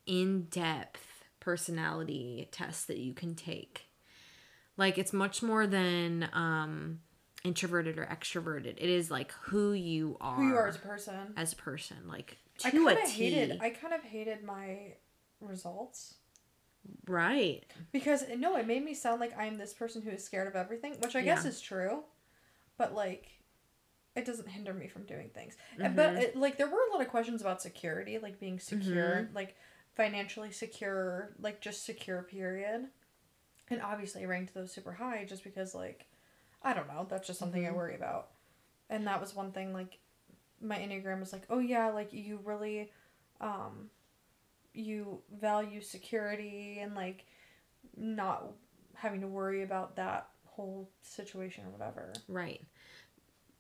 [0.07, 3.87] in depth personality tests that you can take.
[4.77, 7.01] Like it's much more than um
[7.45, 8.75] introverted or extroverted.
[8.79, 10.37] It is like who you are.
[10.37, 11.35] Who you are as a person.
[11.37, 13.59] as a person, like I to kind a of hated.
[13.61, 14.95] I kind of hated my
[15.41, 16.15] results
[17.07, 17.65] right.
[17.93, 20.97] because no, it made me sound like I'm this person who is scared of everything,
[21.01, 22.05] which I guess is true,
[22.79, 23.27] but like,
[24.15, 25.57] it doesn't hinder me from doing things.
[25.79, 26.19] And But mm-hmm.
[26.19, 29.35] it, like, there were a lot of questions about security, like being secure, mm-hmm.
[29.35, 29.57] like
[29.95, 32.23] financially secure, like just secure.
[32.23, 32.89] Period.
[33.71, 36.07] And obviously, I ranked those super high just because, like,
[36.63, 37.07] I don't know.
[37.09, 38.29] That's just something I worry about.
[38.89, 39.73] And that was one thing.
[39.73, 39.99] Like,
[40.61, 42.91] my enneagram was like, oh yeah, like you really,
[43.41, 43.91] um,
[44.75, 47.27] you value security and like
[47.97, 48.45] not
[48.95, 52.13] having to worry about that whole situation or whatever.
[52.29, 52.63] Right.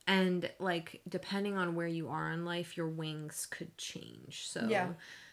[0.06, 4.48] And like depending on where you are in life, your wings could change.
[4.48, 4.88] So Yeah.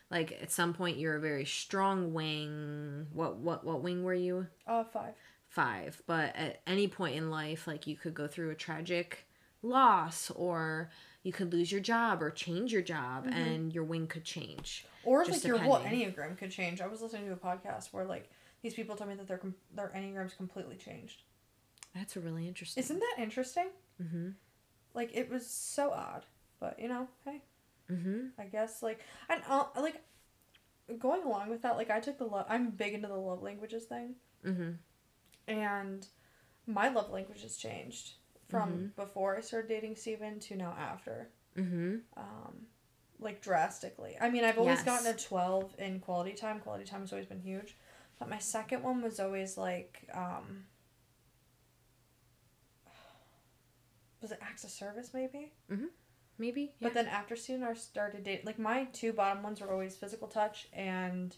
[0.10, 3.08] like at some point you're a very strong wing.
[3.14, 4.48] What what what wing were you?
[4.68, 5.14] Uh, five.
[5.50, 6.02] 5.
[6.08, 9.26] But at any point in life like you could go through a tragic
[9.62, 10.90] loss or
[11.24, 14.86] you could lose your job or change your job and your wing could change.
[15.04, 16.80] Or like your whole enneagram could change.
[16.82, 18.30] I was listening to a podcast where like
[18.62, 19.42] these people told me that their
[19.76, 21.24] their enneagrams completely changed.
[21.94, 22.82] That's really interesting.
[22.84, 23.68] Isn't that interesting?
[24.02, 24.36] Mhm.
[24.94, 26.26] Like it was so odd,
[26.60, 27.42] but you know, hey,
[27.90, 28.32] Mhm.
[28.38, 30.02] I guess like and uh, like
[31.00, 32.46] going along with that, like I took the love.
[32.50, 34.78] I'm big into the love languages thing, Mhm.
[35.50, 36.06] And
[36.68, 38.14] my love language has changed
[38.48, 38.86] from Mm-hmm.
[39.02, 41.30] before I started dating Steven to now after.
[41.58, 42.02] Mhm.
[42.16, 42.68] um,
[43.20, 44.16] like drastically.
[44.22, 44.86] I mean, I've always Yes.
[44.86, 46.60] gotten a 12 in quality time.
[46.62, 47.76] Quality time has always been huge.
[48.18, 50.66] But my second one was always like, um,
[54.22, 55.52] was it acts of service maybe?
[56.38, 56.74] Maybe.
[56.82, 60.28] But then after soon I started dating, like my two bottom ones were always physical
[60.30, 61.36] touch and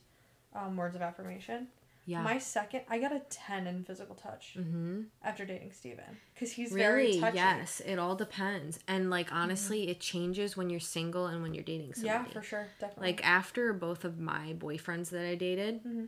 [0.54, 1.67] um, words of affirmation.
[2.05, 2.21] Yeah.
[2.23, 5.05] My second, I got a 10 in physical touch mhm.
[5.23, 6.17] after dating Steven.
[6.33, 7.19] Because he's very Really?
[7.19, 7.35] touchy.
[7.37, 8.79] Yes, it all depends.
[8.87, 12.07] And like honestly, it changes when you're single and when you're dating somebody.
[12.27, 12.67] Yeah, for sure.
[12.79, 13.07] Definitely.
[13.07, 16.07] Like after both of my boyfriends that I dated, Mhm.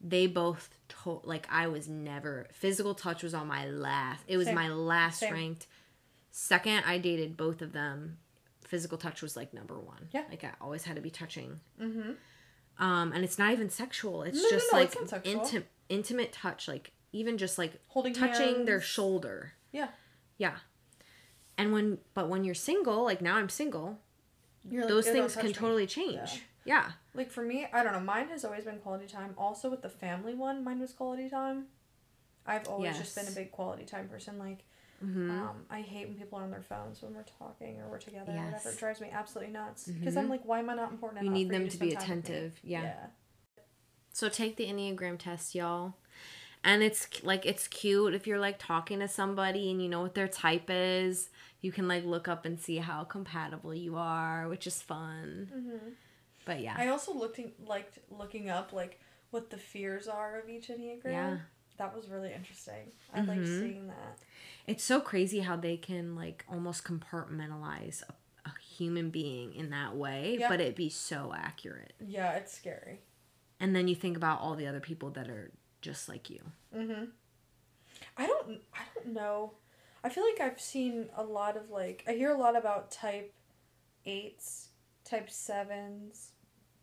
[0.00, 4.22] they both told like I was never physical touch was on my last.
[4.28, 4.54] It was Same.
[4.54, 5.32] my last Same.
[5.32, 5.66] ranked.
[6.30, 8.18] Second, I dated both of them.
[8.66, 10.08] Physical touch was like number one.
[10.12, 10.24] Yeah.
[10.28, 11.60] Like I always had to be touching.
[11.80, 12.12] mm-hmm.
[12.78, 14.22] Um, and it's not even sexual.
[14.22, 16.68] It's No, no, just no, like it's not intimate, intimate touch.
[16.68, 19.52] Like even just like Holding touching their shoulder.
[19.72, 19.88] Yeah.
[20.38, 20.56] Yeah.
[21.58, 23.98] And when, but when you're single, like now I'm single,
[24.68, 26.14] You're like, those "Ew, things can me." totally change.
[26.14, 26.40] Yeah.
[26.66, 26.90] Yeah.
[27.14, 28.00] Like for me, I don't know.
[28.00, 29.32] Mine has always been quality time.
[29.38, 31.66] Also with the family one, mine was quality time.
[32.44, 34.38] I've always just been a big quality time person.
[34.38, 34.64] Like,
[35.06, 37.98] hmm um, I hate when people are on their phones when we're talking or we're
[37.98, 38.70] together or whatever.
[38.70, 39.86] It drives me absolutely nuts.
[39.86, 41.76] Because I'm like, why am I not important You enough need for them you to
[41.76, 42.34] spend be time with me?
[42.34, 42.60] attentive.
[42.62, 42.82] Yeah.
[42.82, 43.06] Yeah.
[44.12, 45.94] So take the Enneagram test, y'all.
[46.64, 50.14] And it's like it's cute if you're like talking to somebody and you know what
[50.14, 51.30] their type is.
[51.60, 55.50] You can like look up and see how compatible you are, which is fun.
[55.54, 55.88] Mm-hmm.
[56.44, 56.74] But yeah.
[56.76, 58.98] I also looked in, liked looking up like
[59.30, 61.04] what the fears are of each enneagram.
[61.04, 61.36] Yeah.
[61.78, 62.92] That was really interesting.
[63.12, 63.58] I like Mhm.
[63.60, 64.18] seeing that.
[64.66, 68.14] It's so crazy how they can like almost compartmentalize a,
[68.48, 70.48] a human being in that way, Yeah.
[70.48, 71.92] but it be so accurate.
[72.00, 73.00] Yeah, it's scary.
[73.60, 76.40] And then you think about all the other people that are just like you.
[76.74, 77.04] Mm-hmm.
[78.16, 78.60] I don't.
[78.74, 79.52] I don't know.
[80.04, 82.04] I feel like I've seen a lot of like.
[82.06, 83.32] I hear a lot about type
[84.04, 84.68] eights,
[85.04, 86.32] type sevens,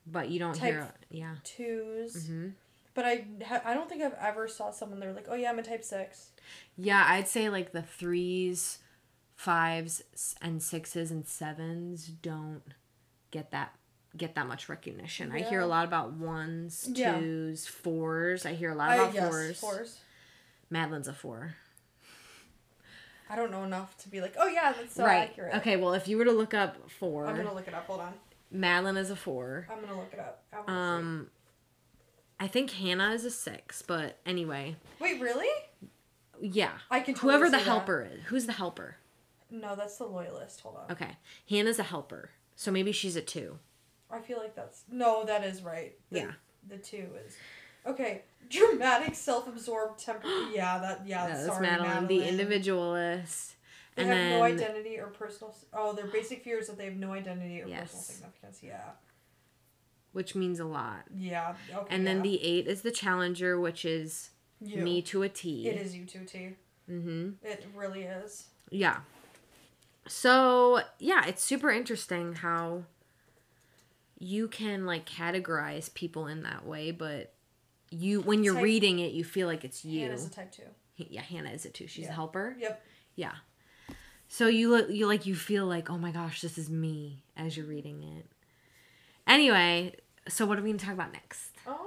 [0.05, 2.49] but you don't Type hear yeah 2s hmm
[2.95, 5.59] But I ha- I don't think I've ever saw someone they're like, oh yeah, I'm
[5.59, 6.31] a type six.
[6.77, 8.79] yeah i'd say like the threes
[9.35, 10.03] fives
[10.41, 12.61] and sixes and sevens don't
[13.31, 13.73] get that
[14.15, 17.17] get that much recognition i hear a lot about ones Yeah.
[17.19, 19.99] twos fours i hear a lot I about yes, fours fours.
[20.69, 21.55] madeline's a four
[23.29, 25.55] I don't know enough to be like, oh yeah, that's so right accurate.
[25.55, 27.87] okay well if you were to look up 4 I'm gonna look it up.
[27.87, 28.13] Hold on.
[28.51, 30.43] madeline is a four I'm gonna look it up.
[30.53, 30.73] I wanna see.
[30.73, 31.29] um
[32.39, 35.47] i think hannah is a six but anyway Wait, really?
[36.41, 37.13] yeah I can.
[37.13, 38.97] Totally whoever the helper is who's the helper
[39.51, 40.61] No, that's the loyalist.
[40.61, 40.91] Hold on.
[40.91, 41.17] okay
[41.49, 43.59] hannah's a helper so maybe she's a two
[44.11, 45.23] I feel like that's no.
[45.25, 45.95] That is right.
[46.11, 46.31] The, Yeah.
[46.69, 47.35] The two is.
[47.87, 48.21] Okay.
[48.47, 50.27] Dramatic, self-absorbed, temper.
[50.53, 50.77] Yeah.
[50.77, 51.01] That.
[51.07, 51.27] Yeah.
[51.29, 52.07] that's sorry, madeline, Madeline.
[52.07, 53.55] the individualist
[53.95, 55.55] They and have then no identity or personal.
[55.73, 58.59] Oh, their basic fear is that they have no identity or personal significance.
[58.61, 58.81] Yeah.
[60.13, 61.55] Which means a lot Yeah.
[61.75, 61.93] Okay.
[61.93, 62.23] and then yeah.
[62.23, 64.29] the eight is the challenger which is
[64.61, 64.77] you.
[64.81, 66.49] me to a t It is you to a T.
[66.89, 68.45] mm-hmm It really is.
[68.71, 68.99] yeah
[70.07, 72.83] so yeah it's super interesting how
[74.19, 77.33] you can like categorize people in that way but
[77.89, 80.63] you when you're Type- reading it you feel like it's you Hannah's a type two.
[80.97, 82.81] yeah hannah is it too she's a helper Yep.
[83.15, 83.33] yeah
[84.27, 87.55] so you look you like you feel like oh my gosh this is me as
[87.55, 88.25] you're reading it
[89.27, 89.93] anyway
[90.27, 91.77] so what are we gonna talk about next Um.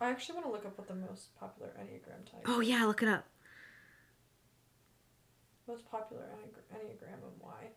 [0.00, 2.42] I actually want to look up what the most popular Enneagram type.
[2.46, 3.26] oh yeah look it up
[5.66, 6.24] Most popular
[6.72, 7.68] Enneagram and why.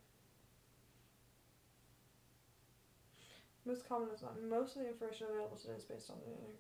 [3.66, 4.42] Most common is not.
[4.42, 6.56] Most of the information available today is based on the Enneagram.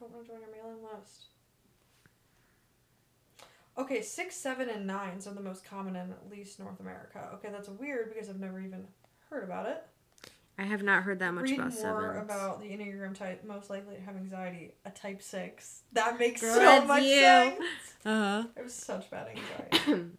[0.00, 1.26] I don't want to join your mailing list.
[3.80, 7.30] Okay, six, seven, and nines are the most common in at least North America.
[7.34, 8.84] Okay, that's weird because I've never even
[9.30, 9.82] heard about it.
[10.58, 13.94] i have not heard that much Read about more about the Enneagram type most likely
[13.94, 14.74] to have anxiety.
[14.84, 15.80] A type six.
[15.94, 17.20] That makes Girl, so much you.
[17.20, 17.58] sense.
[18.04, 20.10] uh-huh It was such bad anxiety.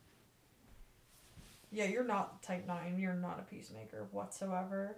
[1.71, 2.97] yeah, you're not type nine.
[2.97, 4.95] You're not a peacemaker whatsoever.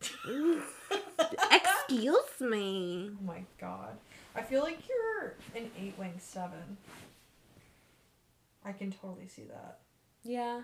[0.00, 0.62] excuse
[2.40, 3.96] me Oh my god.
[4.34, 6.76] I feel like you're an eight wing seven.
[8.66, 9.78] I can totally see that.
[10.24, 10.62] yeah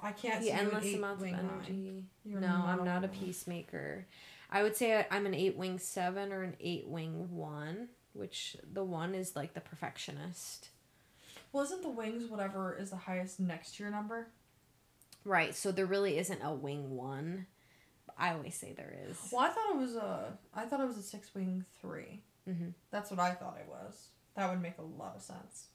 [0.00, 3.08] I can't the see you an endless amounts of energy no not i'm not a
[3.08, 4.06] peacemaker
[4.50, 8.82] i would say i'm an eight wing seven or an eight wing one which the
[8.84, 10.68] one is like the perfectionist
[11.52, 14.28] Well, isn't the wings whatever is the highest next to your number?
[15.24, 17.46] right so there really isn't a wing one
[18.18, 20.38] i always say there is Well, I thought it was a.
[20.54, 22.68] I thought it was a six wing 3 mm-hmm.
[22.90, 24.08] That's what I thought it was.
[24.36, 25.66] That would make a lot of sense.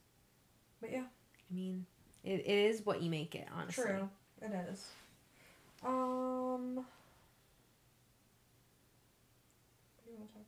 [0.82, 1.06] But yeah.
[1.50, 1.86] I mean
[2.24, 4.10] it, it is what you make it honestly True,
[4.42, 4.86] it is.
[5.86, 6.86] Um.
[10.06, 10.48] You want to talk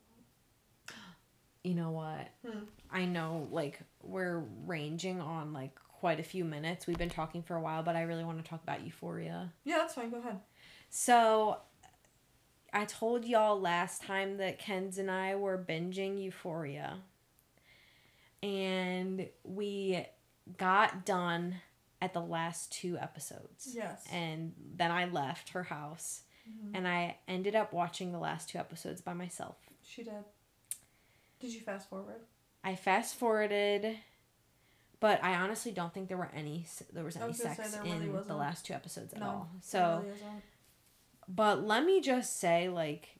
[1.62, 2.28] you know what?
[2.46, 2.64] Hmm.
[2.90, 6.86] I know like we're ranging on like quite a few minutes.
[6.86, 9.52] We've been talking for a while, but I really want to talk about Euphoria.
[9.64, 10.10] Yeah, that's fine.
[10.10, 10.40] Go ahead.
[10.88, 11.58] So
[12.72, 16.98] I told y'all last time that Ken's and I were binging Euphoria.
[18.42, 20.06] And we
[20.58, 21.56] got done
[22.02, 23.68] at the last two episodes.
[23.74, 24.04] Yes.
[24.10, 26.70] And then I left her house Mhm.
[26.74, 29.56] and I ended up watching the last two episodes by myself.
[29.82, 30.24] She did.
[31.38, 32.20] Did you fast forward?
[32.64, 33.98] I fast forwarded,
[34.98, 38.34] but I honestly don't think there were any there was any sex in really the
[38.36, 39.50] last two episodes at No, all.
[39.62, 40.42] So, really
[41.28, 43.18] but let me just say, like,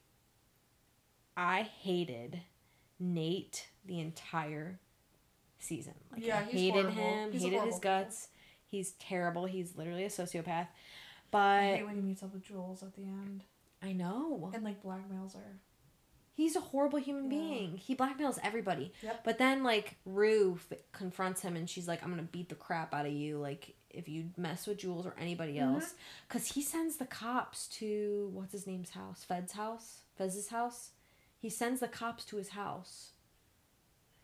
[1.37, 2.43] I hated
[2.99, 4.81] Nate the entire
[5.61, 5.95] season.
[6.13, 8.29] Like, Yeah, I he's hated him, He's hated his guts.
[8.67, 9.47] He's terrible.
[9.47, 10.49] He's literally a sociopath.
[10.69, 10.69] I
[11.31, 13.45] But hate when he meets up with Jules at the end
[13.83, 15.61] I know and like blackmails her.
[16.35, 17.31] he's a horrible human Yeah.
[17.39, 17.77] being.
[17.77, 18.93] He blackmails everybody.
[19.03, 19.25] Yep.
[19.25, 20.59] But then like Rue
[20.93, 23.39] confronts him and she's like, "I'm gonna beat the crap out of you.
[23.39, 25.75] Like if you mess with Jules or anybody Mhm.
[25.75, 25.95] else,
[26.29, 30.93] because he sends the cops to what's his name's house, Fed's house, Fez's house.
[31.41, 33.13] He sends the cops to his house.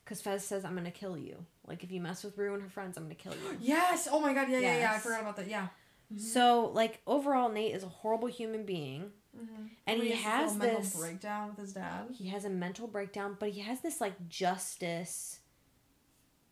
[0.06, 1.44] Cause Fez says, "I'm gonna kill you.
[1.66, 4.08] Like if you mess with Rue and her friends, I'm gonna kill you." Yes.
[4.10, 4.48] Oh my god.
[4.48, 4.90] Yeah, yeah, yeah.
[4.90, 5.02] I Yes.
[5.02, 5.48] forgot about that.
[5.48, 5.68] Yeah.
[6.14, 6.20] Mhm.
[6.20, 9.10] So like overall, Nate is a horrible human being.
[9.36, 9.64] Mm-hmm.
[9.86, 12.06] And he has this little this- mental breakdown with his dad.
[12.16, 15.40] he has a mental breakdown but he has this like justice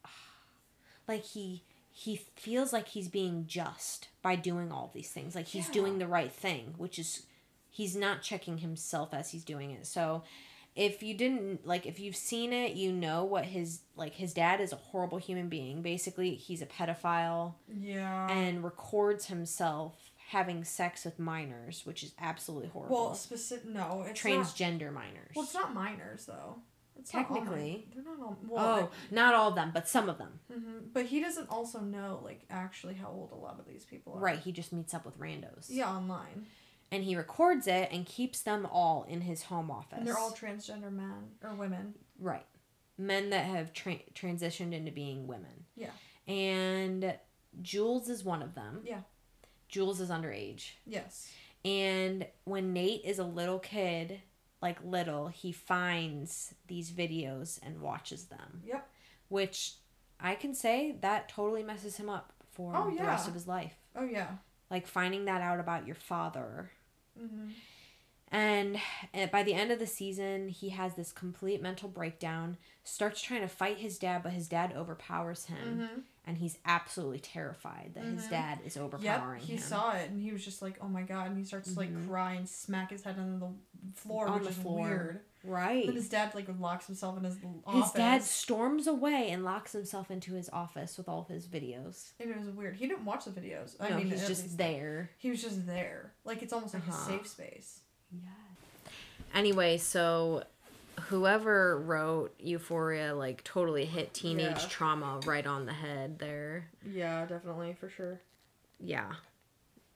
[1.09, 5.69] like he he feels like he's being just by doing all these things like he's
[5.69, 5.73] Yeah.
[5.75, 7.25] doing the right thing which is
[7.71, 10.23] he's not checking himself as he's doing it so
[10.77, 14.61] if you didn't like if you've seen it you know what his like his dad
[14.61, 18.29] is a horrible human being basically he's a pedophile Yeah.
[18.29, 22.97] and records himself having sex with minors, which is absolutely horrible.
[22.97, 24.33] Well, specific no, it's not.
[24.33, 25.31] Transgender minors.
[25.37, 26.57] Well, it's not minors though.
[26.99, 27.87] It's not all Technically.
[27.95, 28.39] they're not all.
[28.49, 30.41] Well, oh, not all of them, but some of them.
[30.53, 34.15] hmm but he doesn't also know like actually how old a lot of these people
[34.15, 34.19] are.
[34.21, 34.39] Right.
[34.39, 35.67] He just meets up with randos.
[35.69, 36.47] Yeah, online,
[36.95, 39.99] And he records it and keeps them all in his home office.
[39.99, 41.95] and they're all transgender men or women.
[42.21, 42.47] right.
[42.97, 45.65] Men that have tra- transitioned into being women.
[45.75, 45.91] Yeah.
[46.33, 47.19] And
[47.61, 48.83] Jules is one of them.
[48.85, 49.01] Yeah.
[49.69, 50.71] Jules is underage.
[50.87, 51.29] Yes.
[51.65, 54.21] And when Nate is a little kid,
[54.63, 58.63] like little, he finds these videos and watches them.
[58.65, 58.89] Yep.
[59.29, 59.73] Which
[60.21, 63.75] I can say that totally messes him up for Oh, the rest of his life.
[63.97, 64.29] Oh yeah.
[64.71, 66.71] Like finding that out about your father.
[67.21, 67.49] Mm-hmm.
[68.29, 68.79] And
[69.15, 73.43] uh, by the end of the season, he has this complete mental breakdown, starts trying
[73.43, 75.79] to fight his dad, but his dad overpowers him.
[75.81, 76.01] Mm-hmm.
[76.27, 78.31] And he's absolutely terrified that his Mhm.
[78.31, 78.85] dad is Yep.
[78.87, 79.59] overpowering He him.
[79.59, 81.79] He saw it and he was just like, "Oh my god!" And he starts to
[81.79, 82.09] like Mhm.
[82.09, 83.53] cry and smack his head on the
[83.95, 84.89] floor, On which the is floor.
[84.89, 85.21] weird.
[85.45, 85.87] Right.
[85.87, 89.73] But his dad like locks himself in his l- His dad storms away and locks
[89.73, 92.13] himself into his office with all of his videos.
[92.19, 92.77] And it was weird.
[92.77, 93.77] He didn't watch the videos.
[93.81, 95.11] I no, mean, he's just there.
[95.19, 96.13] He was just there.
[96.25, 96.97] Like it's almost like Uh-huh.
[97.03, 97.81] a safe space.
[98.13, 98.29] Yeah.
[99.35, 100.45] Anyway, so
[101.09, 104.69] whoever wrote Euphoria like totally hit teenage Yeah.
[104.69, 106.71] trauma right on the head there.
[106.87, 108.21] Yeah, definitely for sure.
[108.81, 109.13] Yeah.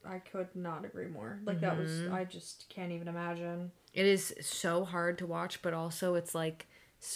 [0.05, 1.39] I could not agree more.
[1.45, 2.13] Like that was Mhm.
[2.13, 3.71] I just can't even imagine.
[3.99, 6.69] It is so hard to watch, but also it's like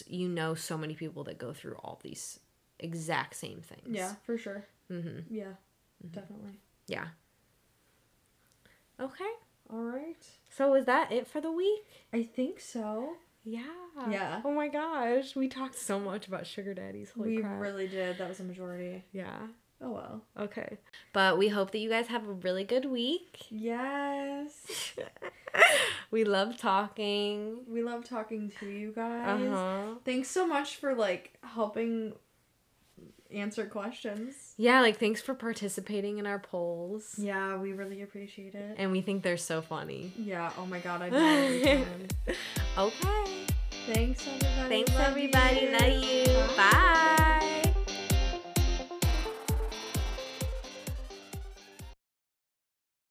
[0.09, 2.41] you know so many people that go through all these
[2.81, 3.87] exact same things.
[3.97, 4.67] Yeah, for sure.
[4.91, 5.33] Mm-hmm.
[5.33, 5.53] Yeah,
[6.11, 6.59] definitely.
[6.89, 7.07] Yeah.
[8.99, 9.31] Okay.
[9.71, 10.27] All right.
[10.51, 11.87] So is that it for the week?
[12.13, 13.13] I think so.
[13.45, 13.63] Yeah.
[14.11, 14.41] Yeah.
[14.45, 17.13] Oh my gosh, we talked so much about sugar daddies.
[17.17, 17.61] Holy we crap.
[17.61, 18.19] really did.
[18.19, 19.05] That was a majority.
[19.13, 19.39] yeah.
[19.83, 20.23] Oh well.
[20.39, 20.79] Okay.
[21.13, 23.47] But we hope that you guys have a really good week.
[23.51, 24.95] Yes.
[26.11, 27.59] we love talking.
[27.69, 29.49] we love talking to you guys.
[29.51, 29.95] huh.
[30.05, 32.13] Thanks so much for like helping
[33.33, 34.55] answer questions.
[34.57, 37.15] Yeah, like thanks for participating in our polls.
[37.19, 38.77] Yeah, we really appreciate it.
[38.79, 40.13] And we think they're so funny.
[40.17, 41.85] Yeah, oh my god, I do
[42.79, 43.25] okay.
[43.93, 44.69] Thanks everybody.
[44.69, 45.61] Thanks Love everybody.
[45.61, 45.73] you.
[45.73, 46.57] Love you.
[46.57, 46.71] Bye.
[46.71, 47.17] Bye.